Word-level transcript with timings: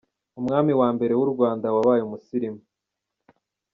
Umwami 0.39 0.73
wa 0.79 0.89
mbere 0.95 1.13
w’u 1.19 1.27
Rwanda 1.33 1.67
wabaye 1.75 2.01
umusilimu. 2.03 2.61